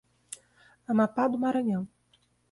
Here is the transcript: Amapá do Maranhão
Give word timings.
Amapá 0.87 1.27
do 1.27 1.37
Maranhão 1.37 1.87